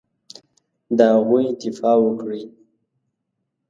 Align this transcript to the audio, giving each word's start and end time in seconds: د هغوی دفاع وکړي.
د 0.97 0.99
هغوی 1.15 1.45
دفاع 1.61 1.95
وکړي. 2.03 2.41